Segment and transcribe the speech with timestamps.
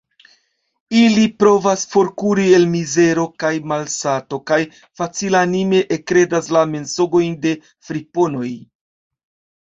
[0.99, 4.57] Ili provas forkuri el mizero kaj malsato kaj
[5.01, 7.53] facilanime ekkredas la mensogojn de
[7.89, 8.49] friponoj.